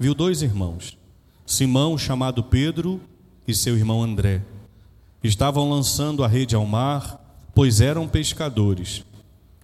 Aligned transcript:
viu 0.00 0.14
dois 0.14 0.40
irmãos, 0.40 0.96
Simão, 1.44 1.98
chamado 1.98 2.42
Pedro, 2.42 3.02
e 3.46 3.54
seu 3.54 3.76
irmão 3.76 4.02
André. 4.02 4.42
Estavam 5.22 5.68
lançando 5.68 6.24
a 6.24 6.26
rede 6.26 6.54
ao 6.54 6.64
mar, 6.64 7.20
pois 7.54 7.82
eram 7.82 8.08
pescadores. 8.08 9.04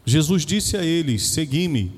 Jesus 0.05 0.45
disse 0.45 0.77
a 0.77 0.85
eles: 0.85 1.29
Segui-me, 1.29 1.91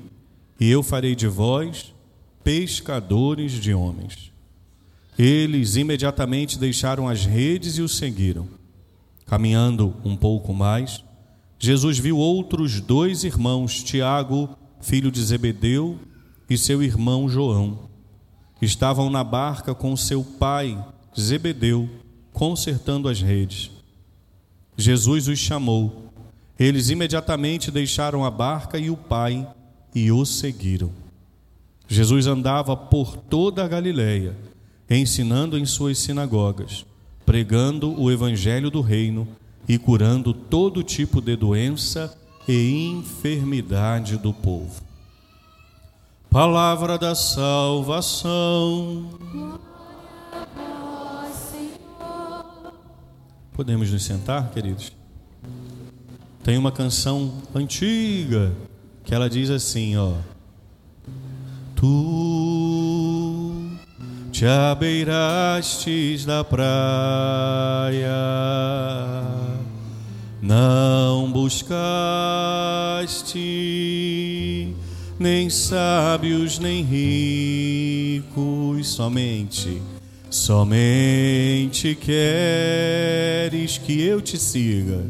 e 0.57 0.69
eu 0.69 0.81
farei 0.81 1.15
de 1.15 1.27
vós 1.27 1.93
pescadores 2.41 3.51
de 3.51 3.73
homens. 3.73 4.31
Eles 5.17 5.75
imediatamente 5.75 6.57
deixaram 6.57 7.09
as 7.09 7.25
redes 7.25 7.77
e 7.77 7.81
o 7.81 7.89
seguiram. 7.89 8.47
Caminhando 9.25 9.93
um 10.05 10.15
pouco 10.15 10.53
mais, 10.53 11.03
Jesus 11.59 11.99
viu 11.99 12.17
outros 12.17 12.79
dois 12.79 13.25
irmãos, 13.25 13.83
Tiago, 13.83 14.57
filho 14.79 15.11
de 15.11 15.21
Zebedeu, 15.21 15.99
e 16.49 16.57
seu 16.57 16.81
irmão 16.81 17.27
João. 17.27 17.88
Estavam 18.61 19.09
na 19.09 19.23
barca 19.23 19.73
com 19.73 19.95
seu 19.95 20.23
pai, 20.23 20.77
Zebedeu, 21.17 21.89
consertando 22.33 23.07
as 23.07 23.21
redes. 23.21 23.71
Jesus 24.77 25.27
os 25.27 25.39
chamou. 25.39 26.11
Eles 26.57 26.89
imediatamente 26.89 27.71
deixaram 27.71 28.25
a 28.25 28.31
barca 28.31 28.77
e 28.77 28.89
o 28.89 28.97
pai 28.97 29.47
e 29.95 30.11
o 30.11 30.25
seguiram. 30.25 30.91
Jesus 31.87 32.27
andava 32.27 32.75
por 32.75 33.17
toda 33.17 33.63
a 33.63 33.67
Galiléia, 33.67 34.35
ensinando 34.89 35.57
em 35.57 35.65
suas 35.65 35.97
sinagogas, 35.97 36.85
pregando 37.25 37.99
o 37.99 38.11
evangelho 38.11 38.69
do 38.69 38.81
reino 38.81 39.27
e 39.67 39.77
curando 39.77 40.33
todo 40.33 40.83
tipo 40.83 41.21
de 41.21 41.35
doença 41.35 42.15
e 42.47 42.89
enfermidade 42.89 44.17
do 44.17 44.33
povo. 44.33 44.88
Palavra 46.29 46.97
da 46.99 47.15
salvação. 47.15 49.09
Podemos 53.51 53.91
nos 53.91 54.03
sentar, 54.03 54.51
queridos? 54.51 54.91
Tem 56.43 56.55
uma 56.55 56.71
canção 56.71 57.33
antiga 57.53 58.53
que 59.03 59.15
ela 59.15 59.27
diz 59.27 59.49
assim, 59.49 59.97
ó: 59.97 60.13
Tu 61.75 61.89
te 64.31 64.45
abeirastes 64.45 66.25
da 66.25 66.43
praia, 66.43 68.11
não 70.43 71.31
buscaste 71.31 71.79
nem 75.19 75.49
sábios 75.49 76.57
nem 76.59 76.81
ricos, 76.81 78.29
somente, 78.87 79.81
somente 80.29 81.93
queres 81.95 83.77
que 83.77 84.01
eu 84.01 84.21
te 84.21 84.37
siga, 84.37 85.03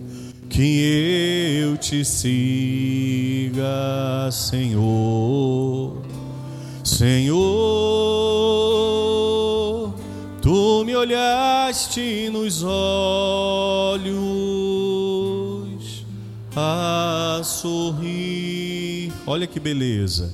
que 0.49 1.61
eu 1.61 1.77
te 1.77 2.03
siga, 2.03 3.61
Senhor. 4.31 6.01
Senhor, 6.83 7.29
tu 10.41 10.83
me 10.85 10.95
olhaste 10.95 12.31
nos 12.31 12.63
olhos 12.63 14.09
a 16.55 17.41
sorrir. 17.43 18.28
Olha 19.29 19.45
que 19.45 19.59
beleza. 19.59 20.33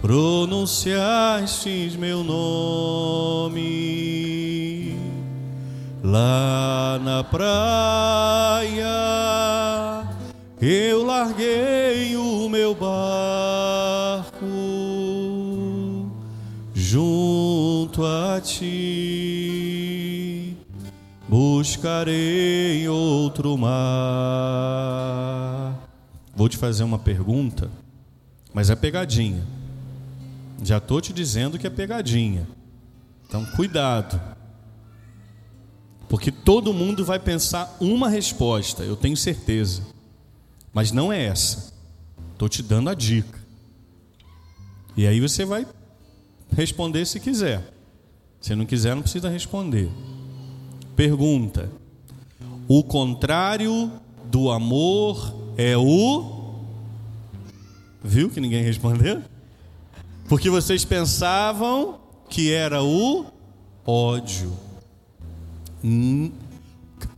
Pronunciastes 0.00 1.94
meu 1.94 2.24
nome 2.24 3.58
lá 6.02 6.98
na 7.04 7.22
praia. 7.22 8.86
Eu 10.58 11.04
larguei 11.04 12.16
o 12.16 12.48
meu 12.48 12.74
barco 12.74 14.46
junto 16.74 18.02
a 18.06 18.40
ti 18.40 19.10
buscarei 21.28 22.88
outro 22.88 23.58
mar. 23.58 23.78
Vou 26.34 26.48
te 26.48 26.56
fazer 26.56 26.84
uma 26.84 26.98
pergunta, 26.98 27.70
mas 28.52 28.70
é 28.70 28.76
pegadinha. 28.76 29.46
Já 30.62 30.78
estou 30.78 31.00
te 31.00 31.12
dizendo 31.12 31.58
que 31.58 31.66
é 31.66 31.70
pegadinha. 31.70 32.46
Então, 33.26 33.44
cuidado. 33.56 34.20
Porque 36.08 36.32
todo 36.32 36.74
mundo 36.74 37.04
vai 37.04 37.18
pensar 37.18 37.76
uma 37.80 38.08
resposta, 38.08 38.82
eu 38.82 38.96
tenho 38.96 39.16
certeza. 39.16 39.82
Mas 40.72 40.90
não 40.90 41.12
é 41.12 41.24
essa. 41.24 41.72
Estou 42.32 42.48
te 42.48 42.62
dando 42.62 42.90
a 42.90 42.94
dica. 42.94 43.38
E 44.96 45.06
aí 45.06 45.20
você 45.20 45.44
vai 45.44 45.66
responder 46.56 47.06
se 47.06 47.20
quiser. 47.20 47.62
Se 48.40 48.54
não 48.54 48.66
quiser, 48.66 48.94
não 48.94 49.02
precisa 49.02 49.28
responder. 49.28 49.90
Pergunta: 50.96 51.70
O 52.66 52.82
contrário 52.82 53.92
do 54.24 54.50
amor 54.50 55.34
é 55.56 55.76
o. 55.76 56.39
Viu 58.02 58.30
que 58.30 58.40
ninguém 58.40 58.62
respondeu? 58.62 59.22
Porque 60.28 60.48
vocês 60.48 60.84
pensavam 60.84 62.00
que 62.28 62.52
era 62.52 62.82
o 62.82 63.26
ódio. 63.84 64.56
Hum, 65.82 66.30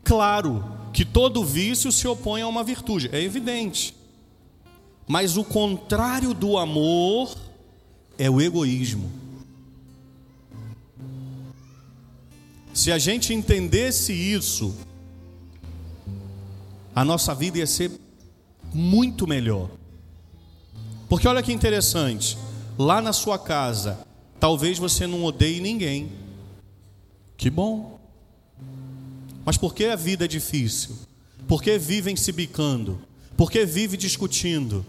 claro 0.03 0.65
que 0.93 1.05
todo 1.05 1.45
vício 1.45 1.93
se 1.93 2.07
opõe 2.09 2.43
a 2.43 2.49
uma 2.49 2.65
virtude, 2.65 3.09
é 3.13 3.21
evidente. 3.21 3.95
Mas 5.07 5.37
o 5.37 5.45
contrário 5.45 6.33
do 6.33 6.57
amor 6.57 7.37
é 8.19 8.31
o 8.31 8.41
egoísmo. 8.41 9.11
Se 12.73 12.91
a 12.91 12.99
gente 12.99 13.35
entendesse 13.35 14.13
isso, 14.13 14.75
a 16.95 17.05
nossa 17.05 17.35
vida 17.35 17.59
ia 17.59 17.67
ser 17.67 17.91
muito 18.73 19.27
melhor. 19.27 19.71
Porque 21.13 21.29
olha 21.29 21.43
que 21.43 21.53
interessante, 21.53 22.39
lá 22.79 23.03
na 23.03 23.13
sua 23.13 23.39
casa, 23.39 23.99
talvez 24.41 24.79
você 24.79 25.07
não 25.07 25.23
odeie 25.27 25.61
ninguém. 25.61 26.11
Que 27.37 27.51
bom. 27.51 28.01
Mas 29.45 29.59
por 29.59 29.75
que 29.75 29.85
a 29.85 29.95
vida 29.95 30.25
é 30.25 30.27
difícil? 30.27 30.97
Por 31.47 31.63
que 31.63 31.77
vivem 31.77 32.17
se 32.17 32.33
bicando? 32.33 32.99
Por 33.37 33.51
que 33.51 33.67
vivem 33.67 33.99
discutindo? 33.99 34.87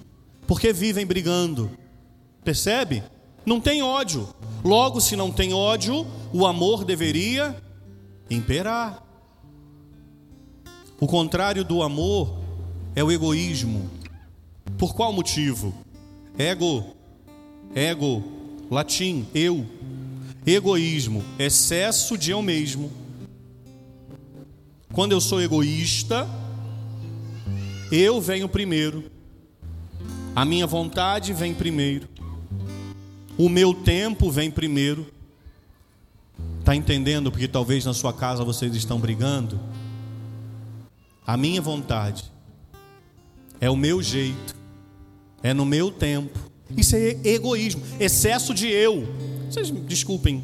Por 0.48 0.62
que 0.62 0.72
vivem 0.72 1.06
brigando? 1.06 1.70
Percebe? 2.42 3.04
Não 3.46 3.60
tem 3.60 3.84
ódio. 3.84 4.26
Logo, 4.64 5.02
se 5.02 5.18
não 5.18 5.30
tem 5.30 5.54
ódio, 5.54 6.08
o 6.32 6.48
amor 6.48 6.86
deveria 6.86 7.54
imperar. 8.30 9.04
O 11.02 11.06
contrário 11.06 11.66
do 11.66 11.84
amor 11.84 12.40
é 12.96 13.04
o 13.04 13.12
egoísmo. 13.12 13.92
Por 14.78 14.96
qual 14.96 15.12
motivo? 15.12 15.83
Ego, 16.38 16.96
ego, 17.76 18.24
latim, 18.70 19.28
eu. 19.34 19.66
Egoísmo, 20.46 21.24
excesso 21.40 22.18
de 22.18 22.32
eu 22.32 22.42
mesmo. 22.42 22.92
Quando 24.92 25.12
eu 25.12 25.22
sou 25.22 25.42
egoísta, 25.42 26.28
eu 27.92 28.20
venho 28.20 28.50
primeiro. 28.50 29.12
A 30.36 30.44
minha 30.44 30.68
vontade 30.68 31.32
vem 31.32 31.54
primeiro. 31.54 32.10
O 33.38 33.48
meu 33.48 33.74
tempo 33.74 34.30
vem 34.30 34.50
primeiro. 34.52 35.08
Está 36.60 36.76
entendendo 36.76 37.32
porque 37.32 37.48
talvez 37.48 37.86
na 37.86 37.94
sua 37.94 38.14
casa 38.14 38.44
vocês 38.44 38.76
estão 38.76 39.00
brigando? 39.00 39.60
A 41.26 41.38
minha 41.38 41.62
vontade 41.62 42.32
é 43.62 43.70
o 43.70 43.76
meu 43.76 44.02
jeito, 44.02 44.56
é 45.44 45.54
no 45.54 45.66
meu 45.66 45.92
tempo. 45.92 46.40
Isso 46.76 46.96
é 46.96 47.18
egoísmo, 47.24 47.84
excesso 48.00 48.54
de 48.54 48.68
eu. 48.68 49.08
Vocês 49.50 49.70
desculpem 49.70 50.44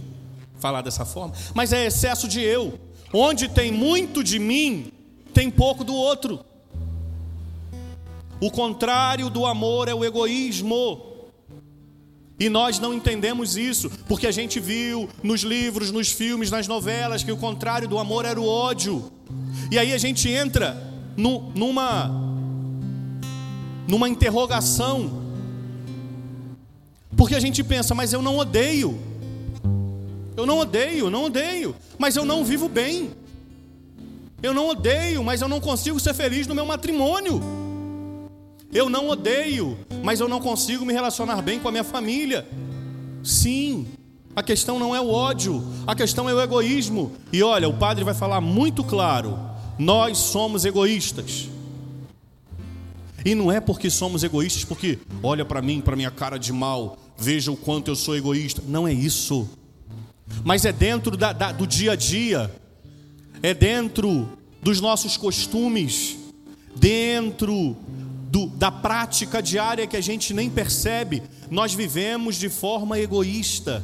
falar 0.59 0.81
dessa 0.81 1.05
forma, 1.05 1.33
mas 1.55 1.73
é 1.73 1.87
excesso 1.87 2.27
de 2.27 2.41
eu. 2.41 2.77
Onde 3.11 3.47
tem 3.47 3.71
muito 3.71 4.23
de 4.23 4.37
mim, 4.37 4.91
tem 5.33 5.49
pouco 5.49 5.83
do 5.83 5.95
outro. 5.95 6.39
O 8.41 8.51
contrário 8.51 9.29
do 9.29 9.45
amor 9.45 9.87
é 9.87 9.93
o 9.93 10.05
egoísmo. 10.05 11.07
E 12.39 12.47
nós 12.47 12.79
não 12.79 12.93
entendemos 12.93 13.57
isso, 13.57 13.89
porque 14.07 14.25
a 14.25 14.31
gente 14.31 14.61
viu 14.61 15.09
nos 15.21 15.41
livros, 15.41 15.91
nos 15.91 16.09
filmes, 16.09 16.49
nas 16.49 16.67
novelas, 16.67 17.21
que 17.21 17.31
o 17.31 17.37
contrário 17.37 17.85
do 17.85 17.99
amor 17.99 18.23
era 18.23 18.39
o 18.39 18.47
ódio. 18.47 19.11
E 19.69 19.77
aí 19.77 19.91
a 19.91 19.97
gente 19.97 20.29
entra 20.29 20.81
no, 21.17 21.51
numa, 21.53 22.28
numa 23.89 24.07
interrogação, 24.07 25.23
porque 27.17 27.33
a 27.33 27.39
gente 27.39 27.63
pensa, 27.63 27.95
mas 27.95 28.13
eu 28.13 28.21
não 28.21 28.37
odeio. 28.37 28.97
Eu 30.37 30.45
não 30.45 30.59
odeio, 30.59 31.09
não 31.09 31.25
odeio, 31.25 31.75
mas 31.97 32.15
eu 32.15 32.23
não 32.23 32.45
vivo 32.45 32.69
bem. 32.69 33.09
Eu 34.41 34.53
não 34.53 34.69
odeio, 34.69 35.23
mas 35.23 35.41
eu 35.41 35.49
não 35.49 35.59
consigo 35.59 35.99
ser 35.99 36.13
feliz 36.13 36.45
no 36.45 36.55
meu 36.55 36.65
matrimônio. 36.65 37.41
Eu 38.71 38.89
não 38.89 39.09
odeio, 39.09 39.77
mas 40.03 40.19
eu 40.19 40.29
não 40.29 40.39
consigo 40.39 40.85
me 40.85 40.93
relacionar 40.93 41.41
bem 41.41 41.59
com 41.59 41.67
a 41.67 41.71
minha 41.71 41.83
família. 41.83 42.47
Sim, 43.23 43.87
a 44.35 44.43
questão 44.43 44.77
não 44.77 44.95
é 44.95 45.01
o 45.01 45.09
ódio, 45.09 45.61
a 45.87 45.95
questão 45.95 46.29
é 46.29 46.33
o 46.33 46.39
egoísmo. 46.39 47.11
E 47.33 47.41
olha, 47.41 47.67
o 47.67 47.73
padre 47.73 48.03
vai 48.03 48.13
falar 48.13 48.39
muito 48.39 48.83
claro: 48.83 49.37
nós 49.79 50.19
somos 50.19 50.63
egoístas. 50.63 51.49
E 53.25 53.35
não 53.35 53.51
é 53.51 53.59
porque 53.59 53.89
somos 53.89 54.23
egoístas, 54.23 54.63
porque 54.63 54.99
olha 55.21 55.43
para 55.43 55.61
mim, 55.61 55.81
para 55.81 55.95
minha 55.95 56.11
cara 56.11 56.37
de 56.37 56.53
mal, 56.53 56.97
veja 57.17 57.51
o 57.51 57.57
quanto 57.57 57.89
eu 57.89 57.95
sou 57.95 58.15
egoísta. 58.15 58.63
Não 58.67 58.87
é 58.87 58.93
isso. 58.93 59.49
Mas 60.43 60.65
é 60.65 60.71
dentro 60.71 61.17
da, 61.17 61.33
da, 61.33 61.51
do 61.51 61.67
dia 61.67 61.93
a 61.93 61.95
dia, 61.95 62.53
é 63.41 63.53
dentro 63.53 64.29
dos 64.61 64.79
nossos 64.79 65.17
costumes, 65.17 66.17
dentro 66.75 67.75
do, 68.29 68.47
da 68.47 68.71
prática 68.71 69.41
diária 69.41 69.87
que 69.87 69.97
a 69.97 70.01
gente 70.01 70.33
nem 70.33 70.49
percebe. 70.49 71.23
Nós 71.49 71.73
vivemos 71.73 72.35
de 72.35 72.49
forma 72.49 72.99
egoísta. 72.99 73.83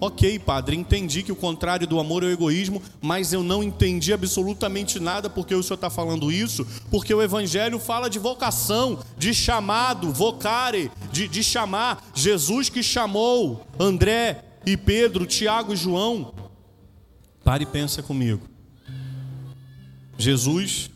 Ok, 0.00 0.38
padre, 0.38 0.76
entendi 0.76 1.22
que 1.22 1.30
o 1.30 1.36
contrário 1.36 1.86
do 1.86 2.00
amor 2.00 2.22
é 2.22 2.26
o 2.26 2.30
egoísmo, 2.30 2.82
mas 3.02 3.34
eu 3.34 3.42
não 3.42 3.62
entendi 3.62 4.14
absolutamente 4.14 4.98
nada 4.98 5.28
porque 5.28 5.54
o 5.54 5.62
senhor 5.62 5.74
está 5.74 5.90
falando 5.90 6.32
isso, 6.32 6.66
porque 6.90 7.12
o 7.12 7.20
Evangelho 7.20 7.78
fala 7.78 8.08
de 8.08 8.18
vocação, 8.18 8.98
de 9.18 9.34
chamado, 9.34 10.10
vocare, 10.10 10.90
de, 11.12 11.28
de 11.28 11.44
chamar. 11.44 12.02
Jesus 12.14 12.70
que 12.70 12.82
chamou 12.82 13.66
André 13.78 14.42
e 14.64 14.74
Pedro, 14.74 15.26
Tiago 15.26 15.74
e 15.74 15.76
João. 15.76 16.32
Pare 17.44 17.64
e 17.64 17.66
pensa 17.66 18.02
comigo. 18.02 18.48
Jesus 20.16 20.90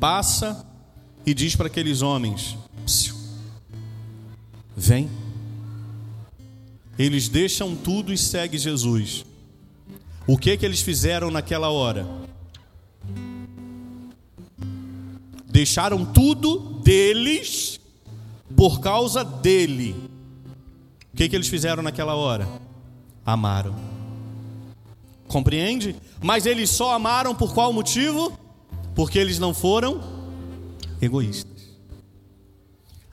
passa 0.00 0.66
e 1.26 1.34
diz 1.34 1.54
para 1.54 1.66
aqueles 1.66 2.00
homens: 2.00 2.56
Vem. 4.74 5.25
Eles 6.98 7.28
deixam 7.28 7.76
tudo 7.76 8.12
e 8.12 8.18
seguem 8.18 8.58
Jesus. 8.58 9.24
O 10.26 10.36
que 10.36 10.56
que 10.56 10.64
eles 10.64 10.80
fizeram 10.80 11.30
naquela 11.30 11.70
hora? 11.70 12.06
Deixaram 15.46 16.04
tudo 16.04 16.80
deles 16.82 17.78
por 18.56 18.80
causa 18.80 19.24
dele. 19.24 19.94
O 21.12 21.16
que 21.16 21.28
que 21.28 21.36
eles 21.36 21.48
fizeram 21.48 21.82
naquela 21.82 22.14
hora? 22.14 22.48
Amaram. 23.24 23.74
Compreende? 25.28 25.96
Mas 26.22 26.46
eles 26.46 26.70
só 26.70 26.94
amaram 26.94 27.34
por 27.34 27.52
qual 27.54 27.72
motivo? 27.72 28.38
Porque 28.94 29.18
eles 29.18 29.38
não 29.38 29.52
foram 29.52 30.00
egoístas. 31.00 31.66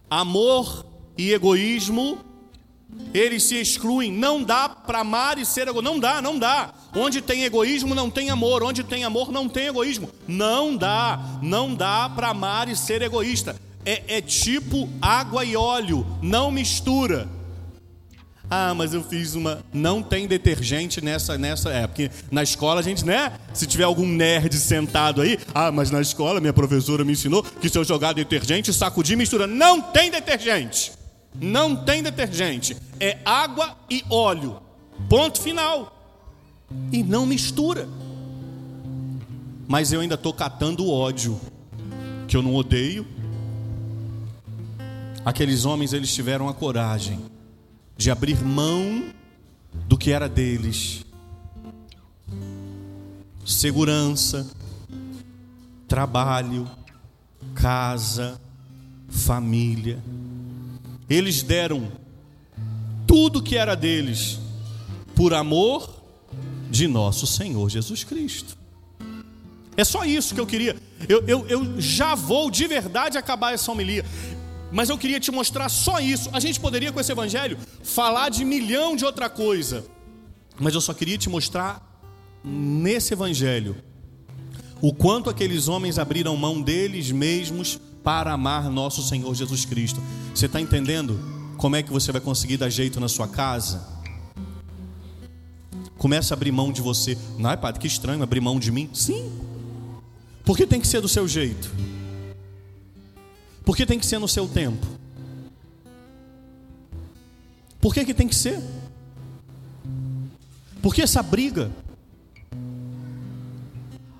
Amor 0.10 0.86
e 1.18 1.32
egoísmo 1.32 2.18
eles 3.14 3.44
se 3.44 3.56
excluem. 3.56 4.12
Não 4.12 4.44
dá 4.44 4.70
para 4.70 5.00
amar 5.00 5.38
e 5.38 5.46
ser 5.46 5.68
egoísta. 5.68 5.82
Não 5.82 6.00
dá, 6.00 6.22
não 6.22 6.40
dá. 6.40 6.74
Onde 6.96 7.22
tem 7.22 7.44
egoísmo, 7.44 7.94
não 7.94 8.10
tem 8.10 8.30
amor. 8.30 8.64
Onde 8.64 8.84
tem 8.84 9.04
amor, 9.04 9.32
não 9.32 9.48
tem 9.48 9.68
egoísmo. 9.68 10.10
Não 10.28 10.76
dá. 10.76 11.20
Não 11.42 11.74
dá 11.74 12.10
para 12.10 12.30
amar 12.30 12.68
e 12.68 12.76
ser 12.76 13.02
egoísta. 13.02 13.56
É, 13.86 14.18
é 14.18 14.22
tipo 14.22 14.90
água 15.02 15.44
e 15.46 15.56
óleo. 15.56 16.06
Não 16.22 16.52
mistura. 16.52 17.28
Ah, 18.50 18.74
mas 18.76 18.94
eu 18.94 19.04
fiz 19.04 19.34
uma. 19.36 19.64
Não 19.74 20.04
tem 20.04 20.28
detergente 20.28 21.04
nessa 21.04 21.38
nessa 21.38 21.72
é 21.72 21.88
porque 21.88 22.12
na 22.30 22.44
escola 22.44 22.82
a 22.82 22.84
gente, 22.84 23.04
né? 23.06 23.32
Se 23.54 23.66
tiver 23.66 23.84
algum 23.84 24.06
nerd 24.06 24.56
sentado 24.58 25.22
aí, 25.22 25.40
ah, 25.56 25.72
mas 25.72 25.90
na 25.90 26.02
escola 26.02 26.40
minha 26.40 26.54
professora 26.54 27.04
me 27.04 27.14
ensinou 27.14 27.42
que 27.42 27.68
se 27.68 27.78
eu 27.78 27.84
jogar 27.84 28.14
detergente, 28.14 28.72
sacudir, 28.72 29.18
mistura. 29.18 29.48
Não 29.48 29.82
tem 29.82 30.12
detergente. 30.12 30.92
Não 31.40 31.76
tem 31.76 32.04
detergente. 32.04 32.78
É 33.00 33.20
água 33.26 33.78
e 33.90 34.04
óleo. 34.10 34.62
Ponto 35.10 35.42
final. 35.42 35.96
E 36.92 37.04
não 37.04 37.26
mistura. 37.26 37.88
Mas 39.68 39.92
eu 39.92 40.02
ainda 40.02 40.16
estou 40.16 40.34
catando 40.34 40.90
ódio. 40.90 41.40
Que 42.28 42.38
eu 42.38 42.42
não 42.42 42.56
odeio. 42.56 43.06
Aqueles 45.26 45.66
homens, 45.66 45.94
eles 45.94 46.14
tiveram 46.14 46.50
a 46.50 46.54
coragem 46.54 47.20
de 47.96 48.12
abrir 48.12 48.44
mão 48.44 49.06
do 49.88 49.98
que 49.98 50.12
era 50.12 50.28
deles. 50.28 51.06
Segurança, 53.46 54.50
trabalho, 55.88 56.70
casa, 57.56 58.40
família 59.10 60.02
eles 61.10 61.44
deram 61.44 61.92
tudo 63.08 63.42
que 63.42 63.56
era 63.56 63.76
deles 63.76 64.40
por 65.16 65.34
amor 65.34 66.02
de 66.70 66.88
nosso 66.88 67.28
Senhor 67.28 67.70
Jesus 67.70 68.04
Cristo. 68.04 68.58
É 69.76 69.84
só 69.84 70.06
isso 70.06 70.34
que 70.34 70.42
eu 70.42 70.48
queria. 70.48 70.76
Eu, 71.08 71.24
eu, 71.28 71.48
eu 71.48 71.82
já 71.82 72.16
vou 72.16 72.50
de 72.50 72.68
verdade 72.68 73.18
acabar 73.18 73.54
essa 73.54 73.72
homilia. 73.72 74.06
Mas 74.72 74.90
eu 74.90 74.98
queria 74.98 75.20
te 75.20 75.32
mostrar 75.32 75.70
só 75.70 76.00
isso. 76.00 76.30
A 76.34 76.40
gente 76.40 76.60
poderia, 76.60 76.92
com 76.92 77.00
esse 77.00 77.12
evangelho, 77.12 77.58
falar 77.84 78.30
de 78.30 78.44
milhão 78.44 78.96
de 78.96 79.06
outra 79.06 79.30
coisa. 79.30 79.86
Mas 80.60 80.74
eu 80.74 80.82
só 80.82 80.94
queria 80.94 81.18
te 81.18 81.30
mostrar 81.30 81.82
nesse 82.44 83.14
evangelho 83.14 83.76
o 84.82 84.94
quanto 84.94 85.30
aqueles 85.30 85.68
homens 85.68 85.98
abriram 85.98 86.36
mão 86.36 86.62
deles 86.62 87.12
mesmos 87.12 87.80
para 88.04 88.34
amar 88.34 88.70
nosso 88.70 89.02
Senhor 89.02 89.34
Jesus 89.34 89.66
Cristo. 89.66 90.02
Você 90.36 90.46
está 90.46 90.60
entendendo 90.60 91.20
como 91.58 91.76
é 91.76 91.84
que 91.84 91.92
você 91.92 92.12
vai 92.12 92.20
conseguir 92.20 92.58
dar 92.58 92.70
jeito 92.70 93.00
na 93.00 93.08
sua 93.08 93.28
casa? 93.28 93.88
Começa 95.98 96.34
a 96.34 96.36
abrir 96.36 96.52
mão 96.52 96.72
de 96.72 96.82
você. 96.82 97.18
Não, 97.38 97.50
é 97.50 97.56
padre, 97.56 97.80
que 97.80 97.88
estranho 97.88 98.22
abrir 98.22 98.42
mão 98.42 98.60
de 98.60 98.72
mim. 98.72 98.90
Sim. 98.94 99.32
Porque 100.44 100.68
tem 100.68 100.82
que 100.82 100.88
ser 100.88 101.00
do 101.00 101.08
seu 101.08 101.28
jeito. 101.28 101.72
Porque 103.64 103.86
tem 103.86 103.98
que 103.98 104.06
ser 104.06 104.20
no 104.20 104.28
seu 104.28 104.48
tempo. 104.48 104.86
Por 107.80 107.94
que, 107.94 108.04
que 108.04 108.14
tem 108.14 108.28
que 108.28 108.36
ser? 108.36 108.62
Porque 110.82 111.02
essa 111.02 111.24
briga. 111.24 111.72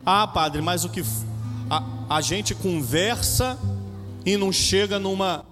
Ah, 0.06 0.26
padre, 0.26 0.62
mas 0.62 0.86
o 0.86 0.90
que 0.90 1.04
a, 1.70 1.84
a 2.10 2.22
gente 2.22 2.56
conversa 2.56 3.58
e 4.26 4.38
não 4.38 4.52
chega 4.52 5.00
numa 5.00 5.46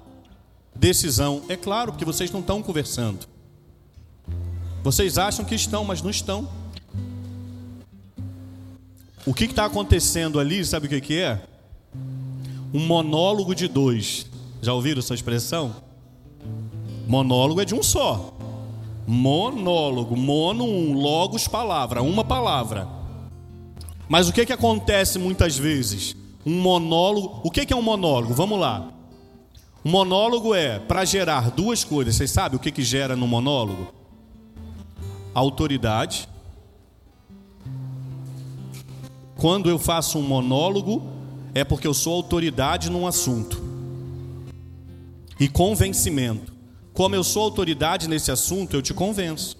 decisão. 0.76 1.44
É 1.50 1.56
claro, 1.56 1.92
porque 1.92 2.06
vocês 2.06 2.32
não 2.32 2.40
estão 2.40 2.62
conversando. 2.62 3.28
Vocês 4.84 5.18
acham 5.18 5.46
que 5.46 5.56
estão, 5.56 5.84
mas 5.84 6.02
não 6.02 6.10
estão. 6.10 6.50
O 9.26 9.34
que 9.34 9.46
está 9.46 9.66
acontecendo 9.66 10.40
ali, 10.40 10.66
sabe 10.66 10.88
o 10.88 10.90
que, 10.90 11.00
que 11.00 11.20
é? 11.20 11.42
Um 12.74 12.86
monólogo 12.86 13.54
de 13.54 13.68
dois. 13.68 14.26
Já 14.62 14.74
ouviram 14.74 15.00
essa 15.00 15.14
expressão? 15.14 15.76
Monólogo 17.08 17.62
é 17.62 17.66
de 17.66 17.76
um 17.76 17.84
só. 17.84 18.34
Monólogo, 19.06 20.16
mono 20.16 20.64
um, 20.64 20.94
logos 20.94 21.48
palavra, 21.48 22.02
uma 22.02 22.24
palavra. 22.24 22.88
Mas 24.08 24.30
o 24.30 24.34
que, 24.34 24.46
que 24.46 24.54
acontece 24.54 25.20
muitas 25.20 25.58
vezes? 25.58 26.16
Um 26.46 26.60
monólogo. 26.62 27.42
O 27.44 27.52
que 27.52 27.72
é 27.72 27.76
um 27.76 27.82
monólogo? 27.82 28.34
Vamos 28.34 28.60
lá. 28.60 28.92
Um 29.84 29.90
monólogo 29.90 30.54
é 30.54 30.80
para 30.80 31.06
gerar 31.06 31.52
duas 31.52 31.84
coisas. 31.84 32.16
Vocês 32.16 32.32
sabem 32.32 32.58
o 32.58 32.60
que, 32.60 32.72
que 32.72 32.84
gera 32.84 33.16
no 33.16 33.28
monólogo? 33.28 33.94
Autoridade. 35.34 36.28
Quando 39.36 39.70
eu 39.70 39.80
faço 39.80 40.20
um 40.20 40.22
monólogo, 40.22 41.02
é 41.54 41.64
porque 41.64 41.88
eu 41.88 41.94
sou 41.94 42.14
autoridade 42.14 42.90
num 42.90 43.08
assunto. 43.08 43.62
E 45.40 45.48
convencimento. 45.48 46.54
Como 46.94 47.16
eu 47.16 47.24
sou 47.24 47.44
autoridade 47.44 48.08
nesse 48.08 48.32
assunto, 48.32 48.76
eu 48.76 48.82
te 48.82 48.94
convenço. 48.94 49.58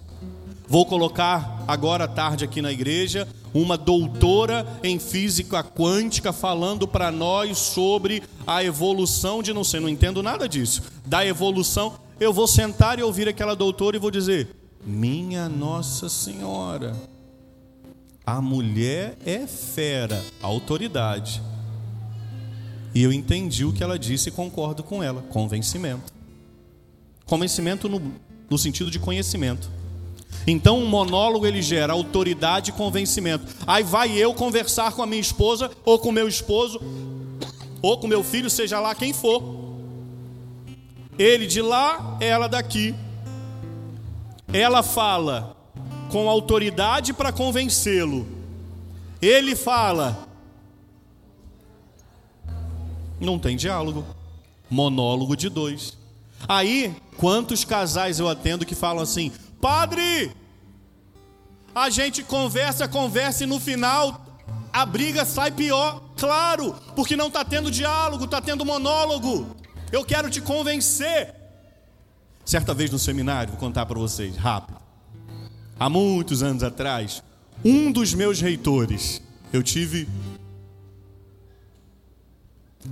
Vou 0.72 0.86
colocar 0.86 1.66
agora 1.68 2.06
à 2.06 2.08
tarde 2.08 2.46
aqui 2.46 2.62
na 2.62 2.72
igreja 2.72 3.28
uma 3.54 3.78
doutora 3.78 4.66
em 4.82 5.00
física 5.00 5.62
quântica 5.62 6.32
falando 6.32 6.88
para 6.88 7.12
nós 7.12 7.58
sobre 7.58 8.24
a 8.48 8.64
evolução 8.64 9.44
de 9.44 9.52
não 9.52 9.66
sei, 9.66 9.82
não 9.82 9.90
entendo 9.90 10.24
nada 10.24 10.48
disso. 10.48 10.84
Da 11.06 11.26
evolução, 11.26 11.96
eu 12.22 12.32
vou 12.32 12.48
sentar 12.48 12.98
e 12.98 13.04
ouvir 13.04 13.28
aquela 13.28 13.54
doutora 13.54 13.98
e 13.98 14.00
vou 14.00 14.10
dizer: 14.10 14.48
"Minha 14.86 15.50
Nossa 15.50 16.08
Senhora, 16.08 16.96
a 18.26 18.40
mulher 18.42 19.18
é 19.26 19.46
fera, 19.48 20.24
autoridade". 20.42 21.42
E 22.96 23.04
eu 23.04 23.12
entendi 23.12 23.66
o 23.66 23.74
que 23.74 23.84
ela 23.84 24.00
disse 24.00 24.30
e 24.30 24.32
concordo 24.32 24.84
com 24.84 25.04
ela, 25.04 25.22
convencimento. 25.24 26.14
Convencimento 27.26 27.90
no, 27.90 28.02
no 28.50 28.58
sentido 28.58 28.90
de 28.90 29.00
conhecimento. 29.00 29.81
Então, 30.46 30.80
um 30.80 30.88
monólogo 30.88 31.46
ele 31.46 31.62
gera 31.62 31.94
autoridade 31.94 32.72
e 32.72 32.74
convencimento. 32.74 33.46
Aí 33.68 33.84
vai 33.84 34.12
eu 34.12 34.34
conversar 34.34 34.92
com 34.94 35.04
a 35.04 35.06
minha 35.06 35.22
esposa, 35.22 35.70
ou 35.86 36.00
com 36.00 36.12
meu 36.12 36.28
esposo, 36.28 36.82
ou 37.82 37.98
com 37.98 38.08
meu 38.08 38.24
filho, 38.24 38.50
seja 38.50 38.80
lá 38.80 38.96
quem 38.96 39.14
for. 39.14 39.62
Ele 41.18 41.46
de 41.46 41.62
lá, 41.62 42.18
ela 42.20 42.48
daqui. 42.48 42.96
Ela 44.52 44.82
fala 44.82 45.56
com 46.10 46.30
autoridade 46.30 47.14
para 47.14 47.32
convencê-lo. 47.32 48.28
Ele 49.22 49.56
fala. 49.56 50.28
Não 53.20 53.38
tem 53.38 53.56
diálogo. 53.56 54.04
Monólogo 54.70 55.36
de 55.36 55.48
dois. 55.48 55.98
Aí, 56.48 56.96
quantos 57.18 57.64
casais 57.64 58.20
eu 58.20 58.28
atendo 58.28 58.66
que 58.66 58.74
falam 58.74 59.04
assim: 59.04 59.32
Padre, 59.62 60.32
a 61.74 61.90
gente 61.92 62.24
conversa, 62.24 62.88
conversa 62.88 63.44
e 63.44 63.48
no 63.48 63.60
final 63.60 64.26
a 64.74 64.86
briga 64.86 65.24
sai 65.24 65.52
pior. 65.52 66.02
Claro, 66.18 66.74
porque 66.96 67.16
não 67.16 67.28
está 67.28 67.46
tendo 67.46 67.70
diálogo, 67.70 68.26
está 68.26 68.42
tendo 68.42 68.66
monólogo. 68.66 69.56
Eu 69.92 70.04
quero 70.04 70.30
te 70.30 70.42
convencer. 70.42 71.36
Certa 72.44 72.74
vez 72.74 72.90
no 72.90 72.98
seminário, 72.98 73.52
vou 73.52 73.60
contar 73.60 73.86
para 73.86 74.00
vocês, 74.00 74.36
rápido. 74.36 74.80
Há 75.80 75.90
muitos 75.90 76.42
anos 76.42 76.64
atrás, 76.64 77.24
um 77.64 77.92
dos 77.92 78.14
meus 78.14 78.42
reitores, 78.42 79.22
eu 79.54 79.62
tive 79.62 80.08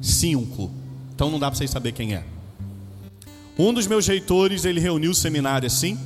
cinco, 0.01 0.71
então 1.13 1.31
não 1.31 1.39
dá 1.39 1.49
para 1.49 1.57
vocês 1.57 1.71
saber 1.71 1.93
quem 1.93 2.13
é. 2.13 2.23
Um 3.57 3.73
dos 3.73 3.87
meus 3.87 4.07
reitores, 4.07 4.65
ele 4.65 4.79
reuniu 4.79 5.11
o 5.11 5.15
seminário 5.15 5.67
assim 5.67 5.97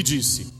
e 0.00 0.02
disse: 0.02 0.52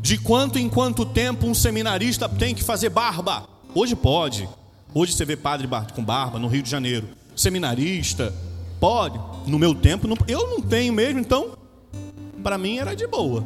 De 0.00 0.18
quanto 0.18 0.58
em 0.58 0.68
quanto 0.68 1.04
tempo 1.04 1.46
um 1.46 1.54
seminarista 1.54 2.28
tem 2.28 2.54
que 2.54 2.62
fazer 2.62 2.90
barba? 2.90 3.48
Hoje 3.74 3.96
pode. 3.96 4.48
Hoje 4.94 5.12
você 5.12 5.24
vê 5.24 5.36
padre 5.36 5.66
com 5.94 6.04
barba 6.04 6.38
no 6.38 6.48
Rio 6.48 6.62
de 6.62 6.70
Janeiro. 6.70 7.08
Seminarista, 7.34 8.34
pode. 8.78 9.18
No 9.46 9.58
meu 9.58 9.74
tempo, 9.74 10.06
eu 10.28 10.48
não 10.48 10.60
tenho 10.60 10.92
mesmo, 10.92 11.18
então, 11.18 11.56
para 12.42 12.58
mim 12.58 12.78
era 12.78 12.94
de 12.94 13.06
boa. 13.06 13.44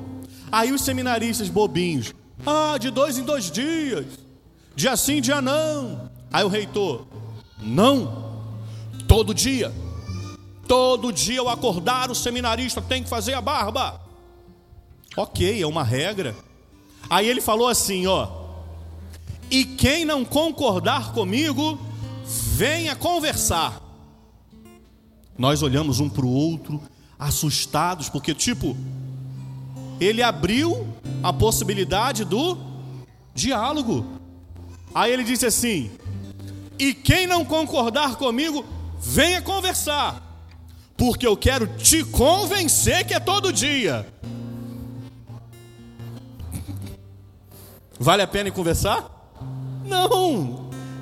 Aí 0.51 0.73
os 0.73 0.83
seminaristas 0.83 1.49
bobinhos, 1.49 2.13
ah, 2.45 2.77
de 2.79 2.91
dois 2.91 3.17
em 3.17 3.23
dois 3.23 3.51
dias, 3.51 4.07
dia 4.75 4.97
sim, 4.97 5.21
dia 5.21 5.41
não. 5.41 6.11
Aí 6.33 6.45
o 6.45 6.49
reitor, 6.49 7.07
não, 7.63 8.27
Todo 9.07 9.33
dia. 9.33 9.73
Todo 10.67 11.13
dia 11.13 11.41
ao 11.41 11.49
acordar, 11.49 12.11
o 12.11 12.15
seminarista 12.15 12.81
tem 12.83 13.03
que 13.03 13.09
fazer 13.09 13.35
a 13.35 13.41
barba. 13.41 14.01
Ok, 15.17 15.63
é 15.63 15.67
uma 15.67 15.83
regra. 15.83 16.37
Aí 17.09 17.29
ele 17.29 17.41
falou 17.41 17.69
assim: 17.69 18.07
ó. 18.07 18.29
E 19.51 19.65
quem 19.65 20.05
não 20.05 20.25
concordar 20.25 21.13
comigo, 21.13 21.79
venha 22.25 22.97
conversar. 22.97 23.81
Nós 25.39 25.63
olhamos 25.63 26.01
um 26.01 26.09
para 26.09 26.25
o 26.25 26.33
outro, 26.33 26.83
assustados, 27.19 28.09
porque, 28.09 28.35
tipo, 28.35 28.77
ele 30.01 30.23
abriu 30.23 30.89
a 31.23 31.33
possibilidade 31.33 32.25
do 32.25 32.59
diálogo. 33.35 34.05
Aí 34.95 35.13
ele 35.13 35.25
disse 35.25 35.47
assim: 35.47 35.91
E 36.79 36.93
quem 36.93 37.27
não 37.27 37.45
concordar 37.45 38.17
comigo, 38.17 38.65
venha 38.99 39.41
conversar, 39.41 40.26
porque 40.97 41.27
eu 41.27 41.37
quero 41.37 41.67
te 41.67 42.05
convencer 42.05 43.07
que 43.07 43.15
é 43.15 43.21
todo 43.21 43.53
dia. 43.53 44.07
Vale 47.99 48.23
a 48.23 48.27
pena 48.27 48.51
conversar? 48.51 49.11
Não, 49.85 50.09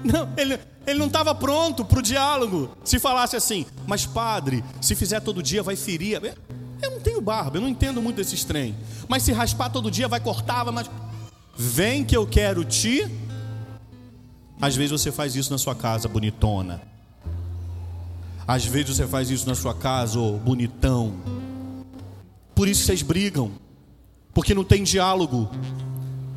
não 0.04 0.28
ele, 0.36 0.58
ele 0.86 0.98
não 0.98 1.06
estava 1.06 1.34
pronto 1.34 1.84
para 1.84 1.98
o 1.98 2.02
diálogo. 2.02 2.70
Se 2.84 2.98
falasse 2.98 3.36
assim, 3.36 3.66
mas 3.86 4.04
padre, 4.04 4.62
se 4.80 4.94
fizer 4.94 5.20
todo 5.20 5.42
dia 5.42 5.62
vai 5.62 5.76
ferir. 5.76 6.36
Eu 6.82 6.90
não 6.90 7.00
tenho 7.00 7.20
barba, 7.20 7.56
eu 7.56 7.62
não 7.62 7.68
entendo 7.68 8.02
muito 8.02 8.16
desses 8.16 8.44
trem. 8.44 8.74
Mas 9.08 9.22
se 9.22 9.32
raspar 9.32 9.70
todo 9.70 9.90
dia 9.90 10.08
vai 10.08 10.20
cortar, 10.20 10.64
mas. 10.66 10.90
Vem 11.56 12.04
que 12.04 12.16
eu 12.16 12.26
quero 12.26 12.64
te. 12.64 13.08
Às 14.60 14.74
vezes 14.74 14.90
você 14.90 15.12
faz 15.12 15.36
isso 15.36 15.50
na 15.52 15.58
sua 15.58 15.74
casa, 15.74 16.08
bonitona. 16.08 16.82
Às 18.46 18.64
vezes 18.64 18.96
você 18.96 19.06
faz 19.06 19.30
isso 19.30 19.46
na 19.46 19.54
sua 19.54 19.74
casa, 19.74 20.18
ô 20.18 20.38
bonitão. 20.38 21.14
Por 22.54 22.68
isso 22.68 22.84
vocês 22.84 23.02
brigam, 23.02 23.52
porque 24.32 24.54
não 24.54 24.64
tem 24.64 24.82
diálogo. 24.82 25.48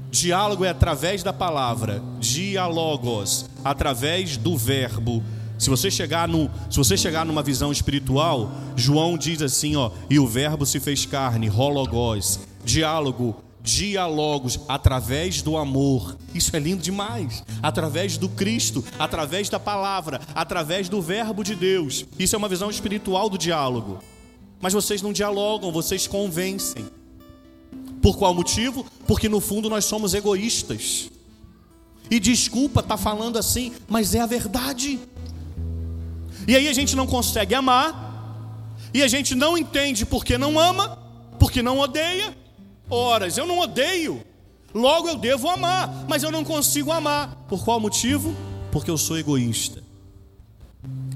Diálogo 0.10 0.64
é 0.64 0.70
através 0.70 1.22
da 1.22 1.34
palavra, 1.34 2.02
diálogos, 2.20 3.50
através 3.64 4.38
do 4.38 4.58
verbo. 4.58 5.22
Se 5.60 5.70
você 5.70 5.92
chegar 5.92 6.28
no, 6.28 6.50
se 6.70 6.78
você 6.78 6.96
chegar 6.96 7.26
numa 7.26 7.44
visão 7.44 7.72
espiritual, 7.72 8.52
João 8.76 9.18
diz 9.18 9.42
assim, 9.42 9.76
ó, 9.76 9.92
e 10.10 10.18
o 10.18 10.28
verbo 10.28 10.66
se 10.66 10.80
fez 10.80 11.06
carne, 11.06 11.50
hologos, 11.50 12.40
diálogo 12.64 13.36
diálogos 13.68 14.62
através 14.68 15.42
do 15.42 15.58
amor. 15.58 16.18
Isso 16.34 16.56
é 16.56 16.60
lindo 16.60 16.82
demais. 16.82 17.44
Através 17.62 18.18
do 18.18 18.30
Cristo, 18.30 18.84
através 18.98 19.50
da 19.50 19.60
palavra, 19.60 20.22
através 20.34 20.88
do 20.88 21.02
Verbo 21.02 21.44
de 21.44 21.54
Deus. 21.54 22.06
Isso 22.18 22.34
é 22.36 22.38
uma 22.38 22.48
visão 22.48 22.70
espiritual 22.70 23.30
do 23.30 23.38
diálogo. 23.38 24.00
Mas 24.62 24.74
vocês 24.74 25.02
não 25.02 25.12
dialogam, 25.12 25.72
vocês 25.72 26.08
convencem. 26.08 26.88
Por 28.02 28.18
qual 28.18 28.34
motivo? 28.34 28.86
Porque 29.06 29.28
no 29.28 29.42
fundo 29.42 29.70
nós 29.70 29.84
somos 29.84 30.14
egoístas. 30.14 31.12
E 32.10 32.22
desculpa 32.22 32.80
estar 32.80 32.96
tá 32.96 33.04
falando 33.04 33.38
assim, 33.38 33.74
mas 33.90 34.16
é 34.16 34.22
a 34.22 34.26
verdade. 34.26 34.98
E 36.48 36.56
aí 36.56 36.70
a 36.70 36.74
gente 36.74 36.96
não 36.96 37.06
consegue 37.06 37.54
amar, 37.54 38.08
e 38.94 39.04
a 39.04 39.08
gente 39.10 39.36
não 39.36 39.58
entende 39.58 40.06
porque 40.06 40.38
não 40.38 40.58
ama, 40.58 40.98
porque 41.38 41.62
não 41.62 41.80
odeia, 41.80 42.34
horas. 42.90 43.38
Eu 43.38 43.46
não 43.46 43.60
odeio. 43.60 44.24
Logo 44.74 45.08
eu 45.08 45.18
devo 45.18 45.50
amar, 45.50 46.06
mas 46.08 46.24
eu 46.24 46.32
não 46.32 46.44
consigo 46.44 46.92
amar. 46.92 47.36
Por 47.48 47.64
qual 47.64 47.80
motivo? 47.80 48.36
Porque 48.72 48.92
eu 48.92 48.98
sou 48.98 49.18
egoísta. 49.18 49.84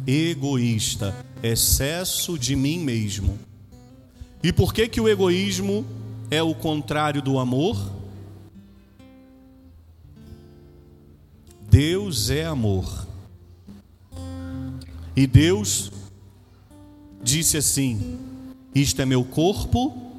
Egoísta, 0.08 1.16
excesso 1.44 2.38
de 2.38 2.56
mim 2.56 2.80
mesmo. 2.80 3.38
E 4.44 4.52
por 4.52 4.74
que 4.74 4.88
que 4.88 5.00
o 5.00 5.08
egoísmo 5.08 5.86
é 6.32 6.42
o 6.42 6.56
contrário 6.56 7.22
do 7.22 7.38
amor? 7.38 7.78
Deus 11.70 12.30
é 12.30 12.46
amor. 12.46 13.08
E 15.16 15.28
Deus 15.28 15.92
disse 17.24 17.58
assim: 17.58 18.18
Isto 18.74 19.02
é 19.02 19.06
meu 19.06 19.24
corpo 19.24 20.11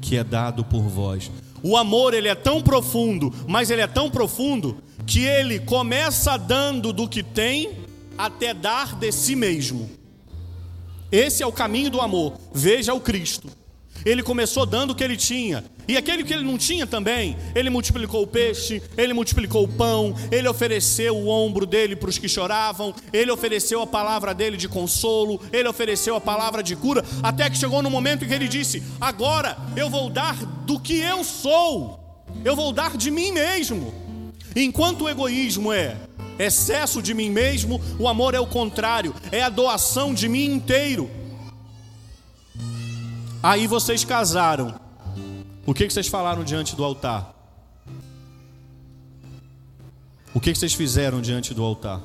que 0.00 0.16
é 0.16 0.24
dado 0.24 0.64
por 0.64 0.82
vós. 0.82 1.30
O 1.62 1.76
amor 1.76 2.14
ele 2.14 2.28
é 2.28 2.34
tão 2.34 2.62
profundo, 2.62 3.32
mas 3.46 3.70
ele 3.70 3.80
é 3.80 3.86
tão 3.86 4.10
profundo 4.10 4.78
que 5.06 5.24
ele 5.24 5.58
começa 5.58 6.36
dando 6.36 6.92
do 6.92 7.08
que 7.08 7.22
tem 7.22 7.78
até 8.16 8.54
dar 8.54 8.94
de 8.96 9.10
si 9.12 9.36
mesmo. 9.36 9.90
Esse 11.10 11.42
é 11.42 11.46
o 11.46 11.52
caminho 11.52 11.90
do 11.90 12.00
amor. 12.00 12.34
Veja 12.52 12.92
o 12.92 13.00
Cristo. 13.00 13.48
Ele 14.06 14.22
começou 14.22 14.64
dando 14.64 14.92
o 14.92 14.94
que 14.94 15.02
ele 15.02 15.16
tinha. 15.16 15.64
E 15.88 15.96
aquele 15.96 16.22
que 16.22 16.32
ele 16.32 16.44
não 16.44 16.56
tinha 16.56 16.86
também, 16.86 17.36
ele 17.56 17.68
multiplicou 17.68 18.22
o 18.22 18.26
peixe, 18.26 18.80
ele 18.96 19.12
multiplicou 19.12 19.64
o 19.64 19.68
pão, 19.68 20.14
ele 20.30 20.48
ofereceu 20.48 21.16
o 21.16 21.28
ombro 21.28 21.66
dele 21.66 21.96
para 21.96 22.08
os 22.08 22.16
que 22.16 22.28
choravam, 22.28 22.94
ele 23.12 23.32
ofereceu 23.32 23.82
a 23.82 23.86
palavra 23.86 24.32
dele 24.32 24.56
de 24.56 24.68
consolo, 24.68 25.40
ele 25.52 25.68
ofereceu 25.68 26.14
a 26.14 26.20
palavra 26.20 26.62
de 26.62 26.76
cura, 26.76 27.04
até 27.20 27.50
que 27.50 27.58
chegou 27.58 27.82
no 27.82 27.90
momento 27.90 28.24
em 28.24 28.28
que 28.28 28.34
ele 28.34 28.48
disse: 28.48 28.82
Agora 29.00 29.56
eu 29.76 29.90
vou 29.90 30.08
dar 30.08 30.36
do 30.64 30.78
que 30.78 30.98
eu 30.98 31.24
sou, 31.24 32.00
eu 32.44 32.54
vou 32.54 32.72
dar 32.72 32.96
de 32.96 33.10
mim 33.10 33.32
mesmo. 33.32 33.92
Enquanto 34.54 35.02
o 35.02 35.08
egoísmo 35.08 35.72
é 35.72 35.96
excesso 36.38 37.02
de 37.02 37.12
mim 37.12 37.30
mesmo, 37.30 37.80
o 37.98 38.08
amor 38.08 38.34
é 38.34 38.40
o 38.40 38.46
contrário, 38.46 39.14
é 39.32 39.42
a 39.42 39.48
doação 39.48 40.14
de 40.14 40.28
mim 40.28 40.46
inteiro. 40.46 41.10
Aí 43.46 43.68
vocês 43.68 44.04
casaram. 44.04 44.74
O 45.64 45.72
que, 45.72 45.88
vocês 45.88 46.08
falaram 46.08 46.42
diante 46.42 46.74
do 46.74 46.82
altar? 46.82 47.32
O 50.34 50.40
que, 50.40 50.52
vocês 50.52 50.74
fizeram 50.74 51.20
diante 51.20 51.54
do 51.54 51.62
altar? 51.62 52.02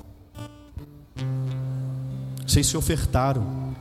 Vocês 2.45 2.67
se 2.67 2.77
ofertaram. 2.77 3.73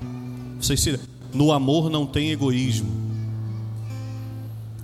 Vocês 0.59 0.81
se... 0.81 0.99
No 1.35 1.52
amor 1.52 1.90
não 1.90 2.07
tem 2.07 2.31
egoísmo. 2.31 2.90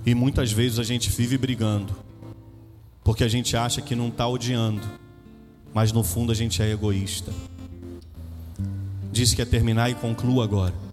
E 0.05 0.13
muitas 0.13 0.51
vezes 0.51 0.77
a 0.77 0.83
gente 0.83 1.09
vive 1.09 1.35
brigando. 1.35 1.95
Porque 3.03 3.23
a 3.23 3.27
gente 3.27 3.57
acha 3.57 3.81
que 3.81 3.95
não 3.95 4.09
está 4.09 4.27
odiando. 4.27 4.87
Mas 5.73 5.91
no 5.91 6.03
fundo 6.03 6.31
a 6.31 6.35
gente 6.35 6.61
é 6.61 6.69
egoísta. 6.69 7.33
Disse 9.11 9.35
que 9.35 9.41
ia 9.41 9.47
terminar 9.47 9.89
e 9.89 9.95
concluo 9.95 10.43
agora. 10.43 10.86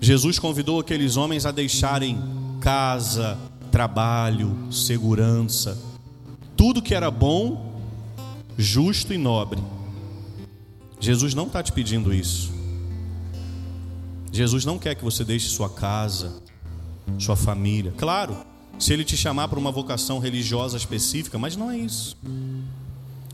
Jesus 0.00 0.38
convidou 0.38 0.80
aqueles 0.80 1.16
homens 1.16 1.44
a 1.44 1.50
deixarem 1.50 2.18
casa, 2.60 3.38
trabalho, 3.70 4.56
segurança, 4.70 5.78
tudo 6.56 6.82
que 6.82 6.94
era 6.94 7.10
bom, 7.10 7.80
justo 8.56 9.12
e 9.12 9.18
nobre. 9.18 9.60
Jesus 11.00 11.34
não 11.34 11.46
está 11.46 11.62
te 11.62 11.72
pedindo 11.72 12.12
isso. 12.12 12.52
Jesus 14.32 14.64
não 14.64 14.78
quer 14.78 14.94
que 14.94 15.04
você 15.04 15.24
deixe 15.24 15.48
sua 15.48 15.68
casa, 15.68 16.42
sua 17.18 17.36
família. 17.36 17.92
Claro, 17.96 18.36
se 18.78 18.92
ele 18.92 19.04
te 19.04 19.16
chamar 19.16 19.48
para 19.48 19.58
uma 19.58 19.72
vocação 19.72 20.18
religiosa 20.18 20.76
específica, 20.76 21.38
mas 21.38 21.56
não 21.56 21.70
é 21.70 21.78
isso. 21.78 22.16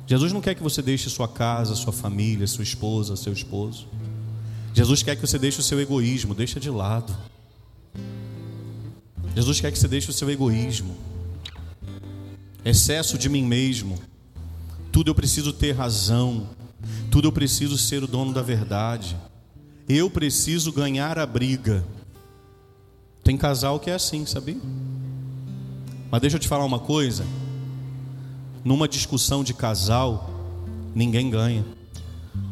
Jesus 0.06 0.32
não 0.32 0.40
quer 0.40 0.54
que 0.54 0.62
você 0.62 0.82
deixe 0.82 1.08
sua 1.08 1.26
casa, 1.28 1.74
sua 1.74 1.92
família, 1.92 2.46
sua 2.46 2.62
esposa, 2.62 3.16
seu 3.16 3.32
esposo. 3.32 3.88
Jesus 4.74 5.04
quer 5.04 5.14
que 5.14 5.24
você 5.24 5.38
deixe 5.38 5.60
o 5.60 5.62
seu 5.62 5.80
egoísmo, 5.80 6.34
deixa 6.34 6.58
de 6.58 6.68
lado. 6.68 7.16
Jesus 9.34 9.60
quer 9.60 9.70
que 9.70 9.78
você 9.78 9.86
deixe 9.86 10.10
o 10.10 10.12
seu 10.12 10.28
egoísmo, 10.28 10.96
excesso 12.64 13.16
de 13.16 13.28
mim 13.28 13.44
mesmo. 13.44 13.96
Tudo 14.90 15.10
eu 15.10 15.14
preciso 15.14 15.52
ter 15.52 15.72
razão, 15.72 16.48
tudo 17.08 17.28
eu 17.28 17.32
preciso 17.32 17.78
ser 17.78 18.02
o 18.02 18.08
dono 18.08 18.32
da 18.32 18.42
verdade. 18.42 19.16
Eu 19.88 20.10
preciso 20.10 20.72
ganhar 20.72 21.18
a 21.18 21.26
briga. 21.26 21.84
Tem 23.22 23.36
casal 23.36 23.78
que 23.78 23.90
é 23.90 23.94
assim, 23.94 24.26
sabia? 24.26 24.60
Mas 26.10 26.20
deixa 26.20 26.36
eu 26.36 26.40
te 26.40 26.48
falar 26.48 26.64
uma 26.64 26.80
coisa. 26.80 27.24
Numa 28.64 28.88
discussão 28.88 29.44
de 29.44 29.54
casal, 29.54 30.30
ninguém 30.94 31.30
ganha, 31.30 31.64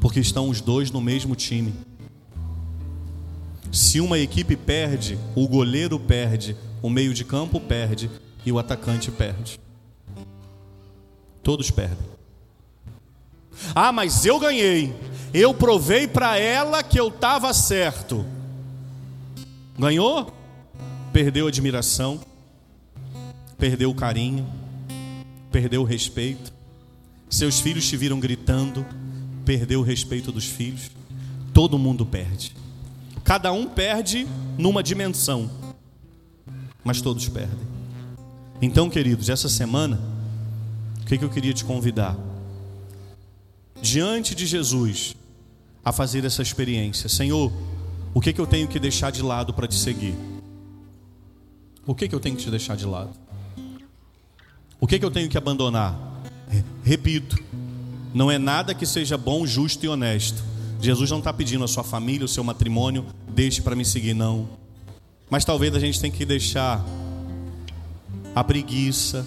porque 0.01 0.21
estão 0.21 0.49
os 0.49 0.61
dois 0.61 0.91
no 0.91 1.01
mesmo 1.01 1.35
time. 1.35 1.75
Se 3.73 4.03
uma 4.03 4.19
equipe 4.19 4.55
perde, 4.55 5.19
o 5.35 5.49
goleiro 5.49 5.99
perde, 5.99 6.55
o 6.83 6.91
meio 6.91 7.15
de 7.15 7.25
campo 7.25 7.59
perde 7.59 8.11
e 8.45 8.53
o 8.53 8.59
atacante 8.59 9.11
perde. 9.11 9.59
Todos 11.43 11.71
perdem. 11.71 12.07
Ah, 13.75 13.91
mas 13.91 14.27
eu 14.27 14.39
ganhei. 14.39 14.95
Eu 15.33 15.55
provei 15.55 16.07
para 16.07 16.37
ela 16.37 16.83
que 16.83 17.01
eu 17.01 17.09
estava 17.09 17.55
certo. 17.55 18.27
Ganhou? 19.79 20.31
Perdeu 21.11 21.47
a 21.47 21.49
admiração, 21.49 22.21
perdeu 23.57 23.91
o 23.91 23.95
carinho, 23.95 24.47
perdeu 25.51 25.81
o 25.81 25.87
respeito. 25.87 26.53
Seus 27.31 27.59
filhos 27.61 27.89
te 27.89 27.97
viram 27.97 28.21
gritando, 28.21 28.85
perdeu 29.47 29.81
o 29.81 29.83
respeito 29.83 30.31
dos 30.31 30.45
filhos. 30.45 30.91
Todo 31.55 31.79
mundo 31.79 32.05
perde. 32.05 32.55
Cada 33.25 33.53
um 33.53 33.67
perde 33.67 34.27
numa 34.59 34.83
dimensão 34.83 35.63
mas 36.85 37.01
todos 37.01 37.29
perdem. 37.29 37.73
Então, 38.61 38.89
queridos, 38.89 39.29
essa 39.29 39.49
semana, 39.49 40.01
o 41.01 41.05
que, 41.07 41.23
eu 41.23 41.31
queria 41.31 41.53
te 41.53 41.65
convidar? 41.65 42.17
Diante 43.81 44.35
de 44.35 44.47
Jesus, 44.47 45.17
a 45.85 45.93
fazer 45.93 46.25
essa 46.25 46.43
experiência. 46.43 47.09
Senhor, 47.09 47.53
o 48.15 48.21
que, 48.21 48.33
que 48.33 48.41
eu 48.41 48.47
tenho 48.47 48.69
que 48.69 48.79
deixar 48.79 49.11
de 49.11 49.23
lado 49.23 49.53
para 49.53 49.67
te 49.67 49.75
seguir? 49.75 50.15
O 51.85 51.95
que, 51.95 52.09
que 52.09 52.15
eu 52.15 52.21
tenho 52.21 52.37
que 52.37 52.45
te 52.45 52.51
deixar 52.51 52.77
de 52.77 52.87
lado? 52.87 53.11
O 54.81 54.87
que, 54.87 54.99
que 54.99 55.05
eu 55.05 55.11
tenho 55.11 55.29
que 55.29 55.39
abandonar? 55.39 55.97
Repito, 56.85 57.37
não 58.15 58.31
é 58.31 58.39
nada 58.39 58.75
que 58.75 58.87
seja 58.87 59.17
bom, 59.17 59.45
justo 59.47 59.85
e 59.85 59.89
honesto. 59.89 60.43
Jesus 60.83 61.13
não 61.13 61.19
está 61.21 61.33
pedindo 61.33 61.63
a 61.63 61.69
sua 61.69 61.85
família, 61.85 62.25
o 62.25 62.29
seu 62.29 62.43
matrimônio, 62.43 63.07
deixe 63.29 63.63
para 63.63 63.77
me 63.77 63.85
seguir, 63.85 64.15
não. 64.15 64.49
Mas 65.31 65.45
talvez 65.45 65.73
a 65.77 65.79
gente 65.79 66.01
tenha 66.01 66.13
que 66.13 66.25
deixar 66.25 66.85
a 68.35 68.43
preguiça, 68.43 69.25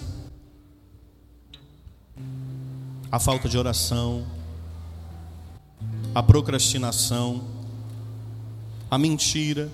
a 3.10 3.18
falta 3.18 3.48
de 3.48 3.56
oração, 3.56 4.26
a 6.14 6.22
procrastinação, 6.22 7.42
a 8.90 8.98
mentira, 8.98 9.70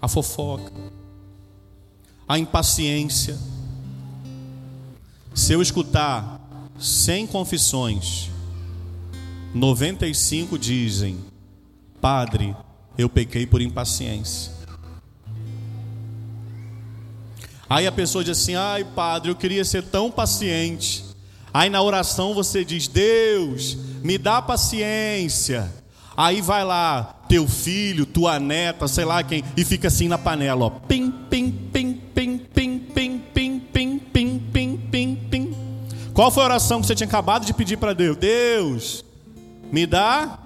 a 0.00 0.06
fofoca, 0.06 0.72
a 2.28 2.38
impaciência. 2.38 3.36
Se 5.34 5.52
eu 5.52 5.60
escutar 5.60 6.40
100 6.78 7.26
confissões, 7.26 8.35
95 9.56 10.58
dizem: 10.58 11.18
Padre, 12.00 12.54
eu 12.98 13.08
pequei 13.08 13.46
por 13.46 13.62
impaciência. 13.62 14.52
Aí 17.68 17.86
a 17.86 17.92
pessoa 17.92 18.22
diz 18.22 18.38
assim: 18.38 18.54
ai, 18.54 18.84
padre, 18.84 19.30
eu 19.30 19.34
queria 19.34 19.64
ser 19.64 19.82
tão 19.82 20.10
paciente. 20.10 21.04
Aí 21.54 21.70
na 21.70 21.80
oração 21.82 22.34
você 22.34 22.64
diz: 22.64 22.86
Deus, 22.86 23.76
me 24.04 24.18
dá 24.18 24.42
paciência. 24.42 25.72
Aí 26.14 26.40
vai 26.40 26.64
lá, 26.64 27.14
teu 27.28 27.46
filho, 27.48 28.06
tua 28.06 28.38
neta, 28.38 28.86
sei 28.88 29.04
lá 29.04 29.22
quem, 29.22 29.42
e 29.56 29.64
fica 29.64 29.88
assim 29.88 30.08
na 30.08 30.16
panela, 30.16 30.66
ó. 30.66 30.70
Pim, 30.70 31.10
pim, 31.10 31.50
pim, 31.50 31.94
pim, 32.14 32.38
pim, 32.38 32.78
pim, 32.78 33.18
pim, 33.18 33.58
pim, 33.60 33.98
pim, 33.98 34.38
pim, 34.38 34.76
pim, 34.90 35.14
pim. 35.30 35.56
Qual 36.14 36.30
foi 36.30 36.42
a 36.42 36.46
oração 36.46 36.80
que 36.80 36.86
você 36.86 36.94
tinha 36.94 37.06
acabado 37.06 37.44
de 37.44 37.52
pedir 37.52 37.76
para 37.76 37.92
Deus? 37.92 38.16
Deus, 38.16 39.04
me 39.70 39.86
dá 39.86 40.40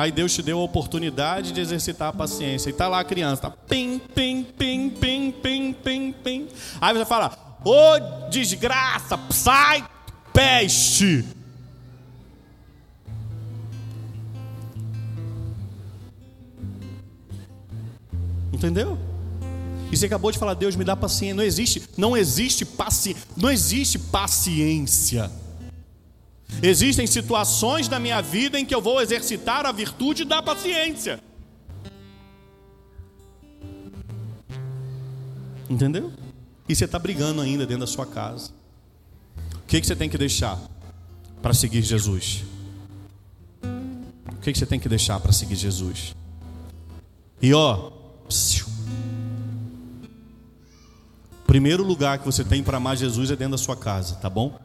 Aí 0.00 0.10
Deus 0.10 0.32
te 0.32 0.42
deu 0.42 0.58
a 0.58 0.62
oportunidade 0.62 1.52
de 1.52 1.60
exercitar 1.60 2.08
a 2.08 2.12
paciência. 2.14 2.70
E 2.70 2.72
tá 2.72 2.88
lá 2.88 3.00
a 3.00 3.04
criança, 3.04 3.42
tá 3.42 3.50
pim, 3.50 3.98
pim, 3.98 4.42
pim, 4.44 4.88
pim, 4.88 5.30
pim, 5.30 5.74
pim, 5.74 6.12
pim. 6.12 6.48
Aí 6.80 6.94
você 6.94 7.04
fala: 7.04 7.58
"Ô 7.62 7.70
oh, 7.70 8.30
desgraça, 8.30 9.20
sai, 9.28 9.86
peste!" 10.32 11.22
Entendeu? 18.50 18.98
E 19.92 19.96
você 19.98 20.06
acabou 20.06 20.32
de 20.32 20.38
falar, 20.38 20.54
Deus 20.54 20.76
me 20.76 20.84
dá 20.84 20.96
paciência. 20.96 21.34
Não 21.34 21.44
existe, 21.44 21.82
não 21.98 22.16
existe 22.16 22.64
paci, 22.64 23.14
não 23.36 23.50
existe 23.50 23.98
paciência. 23.98 25.30
Existem 26.62 27.06
situações 27.06 27.88
da 27.88 27.98
minha 27.98 28.20
vida 28.20 28.58
em 28.58 28.66
que 28.66 28.74
eu 28.74 28.80
vou 28.80 29.00
exercitar 29.00 29.64
a 29.64 29.72
virtude 29.72 30.24
da 30.24 30.42
paciência. 30.42 31.20
Entendeu? 35.68 36.12
E 36.68 36.74
você 36.74 36.84
está 36.84 36.98
brigando 36.98 37.40
ainda 37.40 37.64
dentro 37.66 37.80
da 37.80 37.86
sua 37.86 38.04
casa. 38.04 38.50
O 39.54 39.66
que, 39.66 39.80
que 39.80 39.86
você 39.86 39.96
tem 39.96 40.08
que 40.08 40.18
deixar 40.18 40.58
para 41.40 41.54
seguir 41.54 41.82
Jesus? 41.82 42.44
O 43.62 44.40
que, 44.40 44.52
que 44.52 44.58
você 44.58 44.66
tem 44.66 44.80
que 44.80 44.88
deixar 44.88 45.20
para 45.20 45.32
seguir 45.32 45.56
Jesus? 45.56 46.14
E 47.40 47.54
ó, 47.54 47.90
primeiro 51.46 51.82
lugar 51.82 52.18
que 52.18 52.26
você 52.26 52.44
tem 52.44 52.62
para 52.62 52.76
amar 52.76 52.96
Jesus 52.96 53.30
é 53.30 53.36
dentro 53.36 53.52
da 53.52 53.58
sua 53.58 53.76
casa, 53.76 54.14
tá 54.16 54.30
bom? 54.30 54.58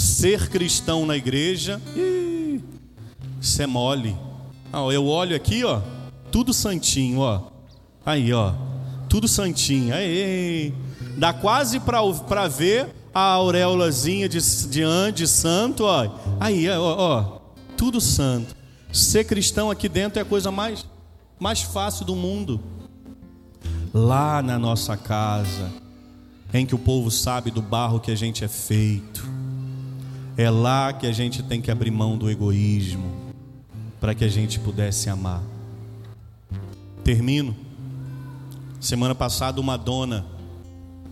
Ser 0.00 0.48
cristão 0.48 1.04
na 1.04 1.14
igreja, 1.14 1.78
isso 3.38 3.60
é 3.60 3.66
mole. 3.66 4.16
Ah, 4.72 4.78
eu 4.90 5.06
olho 5.06 5.36
aqui, 5.36 5.62
ó, 5.62 5.82
tudo 6.32 6.54
santinho, 6.54 7.18
ó. 7.20 7.42
Aí, 8.04 8.32
ó, 8.32 8.54
tudo 9.10 9.28
santinho. 9.28 9.94
Aí, 9.94 10.72
dá 11.18 11.34
quase 11.34 11.78
para 11.78 12.48
ver 12.48 12.88
a 13.12 13.20
auréolazinha 13.20 14.26
de, 14.26 14.38
de, 14.68 15.12
de 15.14 15.28
santo, 15.28 15.84
ó. 15.84 16.10
Aí, 16.40 16.66
ó, 16.70 16.80
ó, 16.80 17.38
tudo 17.76 18.00
santo. 18.00 18.56
Ser 18.90 19.24
cristão 19.24 19.70
aqui 19.70 19.86
dentro 19.86 20.18
é 20.18 20.22
a 20.22 20.24
coisa 20.24 20.50
mais, 20.50 20.86
mais 21.38 21.60
fácil 21.60 22.06
do 22.06 22.16
mundo. 22.16 22.58
Lá 23.92 24.40
na 24.40 24.58
nossa 24.58 24.96
casa, 24.96 25.70
em 26.54 26.64
que 26.64 26.74
o 26.74 26.78
povo 26.78 27.10
sabe 27.10 27.50
do 27.50 27.60
barro 27.60 28.00
que 28.00 28.10
a 28.10 28.16
gente 28.16 28.42
é 28.42 28.48
feito 28.48 29.39
é 30.36 30.48
lá 30.50 30.92
que 30.92 31.06
a 31.06 31.12
gente 31.12 31.42
tem 31.42 31.60
que 31.60 31.70
abrir 31.70 31.90
mão 31.90 32.16
do 32.16 32.30
egoísmo 32.30 33.12
para 34.00 34.14
que 34.14 34.24
a 34.24 34.28
gente 34.28 34.58
pudesse 34.58 35.10
amar. 35.10 35.42
Termino. 37.04 37.54
Semana 38.80 39.14
passada 39.14 39.60
uma 39.60 39.76
dona 39.76 40.24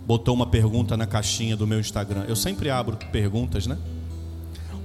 botou 0.06 0.34
uma 0.34 0.46
pergunta 0.46 0.96
na 0.96 1.06
caixinha 1.06 1.56
do 1.56 1.66
meu 1.66 1.78
Instagram. 1.78 2.24
Eu 2.26 2.36
sempre 2.36 2.70
abro 2.70 2.96
perguntas, 3.12 3.66
né? 3.66 3.76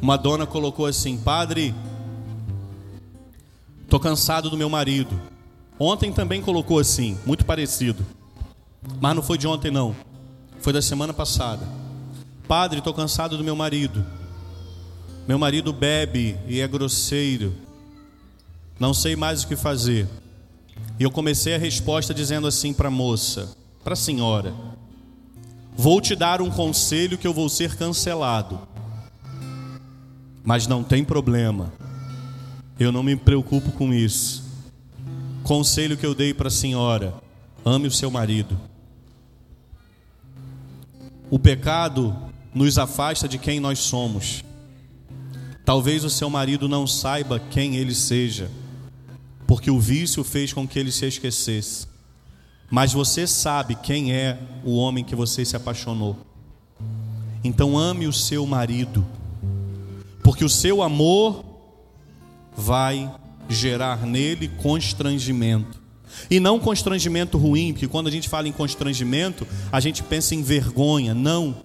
Uma 0.02 0.18
dona 0.18 0.46
colocou 0.46 0.86
assim: 0.86 1.18
"Padre, 1.18 1.74
tô 3.88 4.00
cansado 4.00 4.50
do 4.50 4.58
meu 4.58 4.70
marido". 4.70 5.18
Ontem 5.80 6.12
também 6.12 6.42
colocou 6.42 6.80
assim, 6.80 7.18
muito 7.26 7.46
parecido. 7.46 8.06
Mas 9.00 9.16
não 9.16 9.24
foi 9.24 9.38
de 9.38 9.48
ontem 9.48 9.72
não. 9.72 9.96
Foi 10.60 10.72
da 10.72 10.82
semana 10.82 11.14
passada. 11.14 11.66
Padre, 12.48 12.82
tô 12.82 12.94
cansado 12.94 13.38
do 13.38 13.44
meu 13.44 13.56
marido. 13.56 14.06
Meu 15.28 15.40
marido 15.40 15.72
bebe 15.72 16.38
e 16.48 16.60
é 16.60 16.68
grosseiro. 16.68 17.54
Não 18.80 18.94
sei 18.94 19.16
mais 19.16 19.44
o 19.44 19.48
que 19.48 19.56
fazer. 19.56 20.08
E 21.00 21.04
eu 21.04 21.10
comecei 21.10 21.56
a 21.56 21.58
resposta 21.58 22.14
dizendo 22.14 22.46
assim 22.46 22.74
para 22.74 22.90
a 22.90 22.92
moça, 22.92 23.56
para 23.84 23.94
a 23.94 23.98
senhora: 23.98 24.54
Vou 25.76 26.02
te 26.02 26.16
dar 26.16 26.42
um 26.42 26.50
conselho 26.50 27.18
que 27.18 27.26
eu 27.26 27.34
vou 27.34 27.48
ser 27.48 27.76
cancelado. 27.76 28.60
Mas 30.44 30.68
não 30.68 30.84
tem 30.84 31.06
problema. 31.06 31.72
Eu 32.78 32.92
não 32.92 33.02
me 33.02 33.16
preocupo 33.16 33.72
com 33.72 33.94
isso. 33.94 34.44
Conselho 35.42 35.96
que 35.96 36.06
eu 36.06 36.14
dei 36.14 36.34
para 36.34 36.50
a 36.50 36.52
senhora: 36.52 37.14
ame 37.64 37.88
o 37.88 37.92
seu 37.92 38.12
marido. 38.12 38.60
O 41.30 41.40
pecado 41.40 42.16
nos 42.54 42.78
afasta 42.78 43.28
de 43.28 43.38
quem 43.38 43.60
nós 43.60 43.80
somos. 43.80 44.44
Talvez 45.66 46.04
o 46.04 46.10
seu 46.10 46.30
marido 46.30 46.68
não 46.68 46.86
saiba 46.86 47.40
quem 47.40 47.78
ele 47.78 47.96
seja, 47.96 48.52
porque 49.48 49.72
o 49.72 49.80
vício 49.80 50.24
fez 50.24 50.52
com 50.52 50.68
que 50.68 50.78
ele 50.78 50.92
se 50.92 51.06
esquecesse. 51.06 51.88
Mas 52.70 52.92
você 52.92 53.26
sabe 53.28 53.76
quem 53.76 54.14
é 54.14 54.38
o 54.64 54.76
homem 54.76 55.04
que 55.04 55.16
você 55.16 55.46
se 55.46 55.56
apaixonou. 55.56 56.18
Então 57.44 57.78
ame 57.78 58.08
o 58.08 58.14
seu 58.14 58.46
marido, 58.46 59.06
porque 60.24 60.44
o 60.44 60.50
seu 60.50 60.82
amor 60.82 61.46
vai 62.56 63.14
gerar 63.48 64.06
nele 64.06 64.48
constrangimento. 64.48 65.82
E 66.30 66.40
não 66.40 66.60
constrangimento 66.60 67.38
ruim, 67.38 67.74
porque 67.74 67.88
quando 67.88 68.08
a 68.08 68.12
gente 68.12 68.30
fala 68.30 68.48
em 68.48 68.52
constrangimento, 68.52 69.48
a 69.72 69.80
gente 69.80 70.04
pensa 70.04 70.36
em 70.36 70.42
vergonha. 70.42 71.14
Não. 71.14 71.56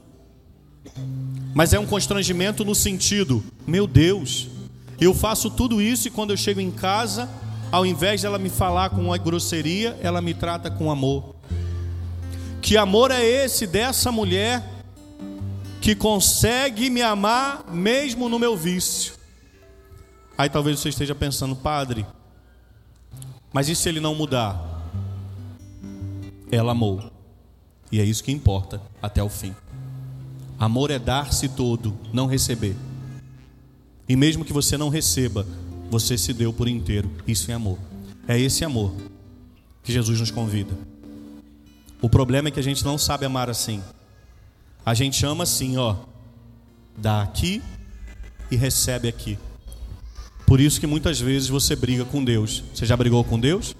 Mas 1.54 1.72
é 1.72 1.78
um 1.78 1.86
constrangimento 1.86 2.64
no 2.64 2.74
sentido: 2.74 3.42
meu 3.66 3.86
Deus, 3.86 4.48
eu 5.00 5.14
faço 5.14 5.50
tudo 5.50 5.80
isso 5.80 6.08
e 6.08 6.10
quando 6.10 6.30
eu 6.30 6.36
chego 6.36 6.60
em 6.60 6.70
casa, 6.70 7.28
ao 7.70 7.84
invés 7.84 8.22
dela 8.22 8.38
me 8.38 8.48
falar 8.48 8.90
com 8.90 9.02
uma 9.02 9.18
grosseria, 9.18 9.96
ela 10.00 10.20
me 10.20 10.34
trata 10.34 10.70
com 10.70 10.90
amor. 10.90 11.34
Que 12.60 12.76
amor 12.76 13.10
é 13.10 13.24
esse 13.24 13.66
dessa 13.66 14.10
mulher 14.10 14.62
que 15.80 15.94
consegue 15.94 16.90
me 16.90 17.02
amar 17.02 17.64
mesmo 17.72 18.28
no 18.28 18.38
meu 18.38 18.56
vício? 18.56 19.14
Aí 20.36 20.48
talvez 20.48 20.78
você 20.78 20.88
esteja 20.88 21.14
pensando, 21.14 21.56
padre, 21.56 22.06
mas 23.52 23.68
e 23.68 23.74
se 23.74 23.88
ele 23.88 24.00
não 24.00 24.14
mudar? 24.14 24.62
Ela 26.50 26.72
amou. 26.72 27.10
E 27.90 28.00
é 28.00 28.04
isso 28.04 28.22
que 28.22 28.32
importa 28.32 28.80
até 29.00 29.22
o 29.22 29.28
fim. 29.28 29.54
Amor 30.58 30.90
é 30.90 30.98
dar-se 30.98 31.48
todo, 31.48 31.96
não 32.12 32.26
receber. 32.26 32.74
E 34.08 34.16
mesmo 34.16 34.44
que 34.44 34.52
você 34.52 34.76
não 34.76 34.88
receba, 34.88 35.46
você 35.90 36.18
se 36.18 36.32
deu 36.32 36.52
por 36.52 36.66
inteiro. 36.66 37.10
Isso 37.26 37.50
é 37.50 37.54
amor. 37.54 37.78
É 38.26 38.38
esse 38.38 38.64
amor 38.64 38.92
que 39.82 39.92
Jesus 39.92 40.18
nos 40.18 40.30
convida. 40.30 40.72
O 42.02 42.08
problema 42.08 42.48
é 42.48 42.50
que 42.50 42.60
a 42.60 42.62
gente 42.62 42.84
não 42.84 42.98
sabe 42.98 43.24
amar 43.24 43.48
assim. 43.48 43.82
A 44.84 44.94
gente 44.94 45.24
ama 45.24 45.44
assim, 45.44 45.76
ó. 45.76 45.96
Dá 46.96 47.22
aqui 47.22 47.62
e 48.50 48.56
recebe 48.56 49.08
aqui. 49.08 49.38
Por 50.46 50.60
isso 50.60 50.80
que 50.80 50.86
muitas 50.86 51.20
vezes 51.20 51.48
você 51.48 51.76
briga 51.76 52.04
com 52.04 52.24
Deus. 52.24 52.64
Você 52.74 52.86
já 52.86 52.96
brigou 52.96 53.22
com 53.22 53.38
Deus? 53.38 53.76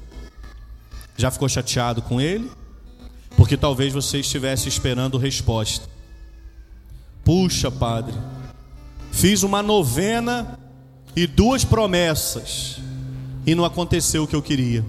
Já 1.16 1.30
ficou 1.30 1.48
chateado 1.48 2.02
com 2.02 2.20
Ele? 2.20 2.50
Porque 3.36 3.56
talvez 3.56 3.92
você 3.92 4.20
estivesse 4.20 4.68
esperando 4.68 5.18
resposta. 5.18 5.88
Puxa, 7.28 7.70
Padre, 7.70 8.14
fiz 9.12 9.42
uma 9.42 9.62
novena 9.62 10.58
e 11.14 11.26
duas 11.26 11.62
promessas 11.62 12.80
e 13.46 13.54
não 13.54 13.66
aconteceu 13.66 14.24
o 14.24 14.26
que 14.26 14.34
eu 14.34 14.40
queria. 14.40 14.82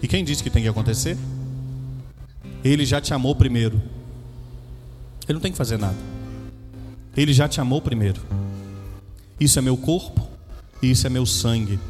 E 0.00 0.06
quem 0.06 0.24
disse 0.24 0.40
que 0.40 0.50
tem 0.50 0.62
que 0.62 0.68
acontecer? 0.68 1.18
Ele 2.62 2.86
já 2.86 3.00
te 3.00 3.12
amou 3.12 3.34
primeiro. 3.34 3.82
Ele 5.26 5.32
não 5.32 5.40
tem 5.40 5.50
que 5.50 5.58
fazer 5.58 5.78
nada. 5.78 5.98
Ele 7.16 7.32
já 7.32 7.48
te 7.48 7.60
amou 7.60 7.82
primeiro. 7.82 8.22
Isso 9.40 9.58
é 9.58 9.62
meu 9.62 9.76
corpo 9.76 10.28
e 10.80 10.92
isso 10.92 11.08
é 11.08 11.10
meu 11.10 11.26
sangue 11.26 11.80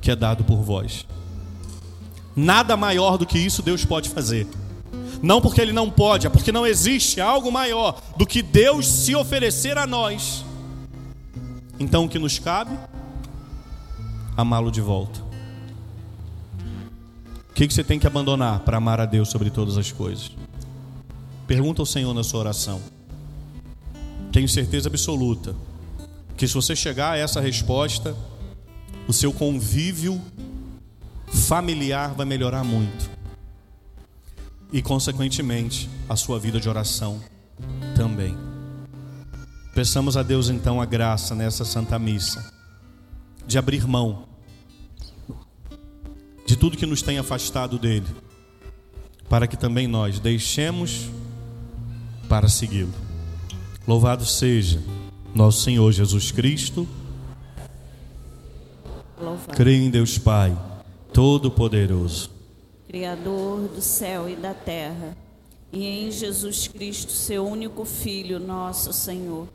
que 0.00 0.10
é 0.10 0.16
dado 0.16 0.42
por 0.42 0.64
vós. 0.64 1.06
Nada 2.34 2.76
maior 2.76 3.16
do 3.16 3.24
que 3.24 3.38
isso 3.38 3.62
Deus 3.62 3.84
pode 3.84 4.08
fazer. 4.08 4.48
Não 5.22 5.40
porque 5.40 5.60
Ele 5.60 5.72
não 5.72 5.90
pode, 5.90 6.26
é 6.26 6.30
porque 6.30 6.52
não 6.52 6.66
existe 6.66 7.20
algo 7.20 7.50
maior 7.50 8.00
do 8.16 8.26
que 8.26 8.42
Deus 8.42 8.86
se 8.86 9.14
oferecer 9.14 9.78
a 9.78 9.86
nós 9.86 10.44
então 11.78 12.04
o 12.04 12.08
que 12.08 12.18
nos 12.18 12.38
cabe? 12.38 12.76
Amá-lo 14.36 14.70
de 14.70 14.80
volta. 14.80 15.20
O 17.50 17.54
que, 17.54 17.68
você 17.68 17.84
tem 17.84 17.98
que 17.98 18.06
abandonar 18.06 18.60
para 18.60 18.76
amar 18.76 19.00
a 19.00 19.06
Deus 19.06 19.28
sobre 19.28 19.50
todas 19.50 19.78
as 19.78 19.90
coisas? 19.92 20.30
Pergunta 21.46 21.80
ao 21.80 21.86
Senhor 21.86 22.12
na 22.12 22.22
sua 22.22 22.40
oração. 22.40 22.80
Tenho 24.32 24.48
certeza 24.48 24.88
absoluta 24.88 25.54
que 26.36 26.46
se 26.46 26.52
você 26.52 26.76
chegar 26.76 27.12
a 27.12 27.16
essa 27.16 27.40
resposta, 27.40 28.14
o 29.08 29.12
seu 29.12 29.32
convívio 29.32 30.20
familiar 31.26 32.14
vai 32.14 32.26
melhorar 32.26 32.62
muito. 32.62 33.15
E, 34.72 34.82
consequentemente, 34.82 35.88
a 36.08 36.16
sua 36.16 36.38
vida 36.38 36.60
de 36.60 36.68
oração 36.68 37.20
também. 37.94 38.36
Peçamos 39.74 40.16
a 40.16 40.22
Deus 40.22 40.48
então 40.48 40.80
a 40.80 40.86
graça 40.86 41.34
nessa 41.34 41.64
Santa 41.64 41.98
Missa 41.98 42.52
de 43.46 43.58
abrir 43.58 43.86
mão 43.86 44.26
de 46.46 46.56
tudo 46.56 46.76
que 46.76 46.86
nos 46.86 47.02
tem 47.02 47.18
afastado 47.18 47.78
dele, 47.78 48.06
para 49.28 49.46
que 49.46 49.56
também 49.56 49.86
nós 49.88 50.20
deixemos 50.20 51.10
para 52.28 52.48
segui-lo. 52.48 52.94
Louvado 53.86 54.24
seja 54.24 54.80
nosso 55.34 55.62
Senhor 55.62 55.90
Jesus 55.92 56.30
Cristo. 56.30 56.88
Louvado. 59.20 59.56
Creio 59.56 59.82
em 59.82 59.90
Deus 59.90 60.18
Pai, 60.18 60.56
Todo-Poderoso, 61.12 62.30
Criador 62.88 63.68
do 63.68 63.82
céu 63.82 64.28
e 64.28 64.36
da 64.36 64.54
terra, 64.54 65.16
e 65.72 65.84
em 65.84 66.10
Jesus 66.10 66.68
Cristo, 66.68 67.12
seu 67.12 67.46
único 67.46 67.84
Filho, 67.84 68.38
nosso 68.38 68.92
Senhor 68.92 69.48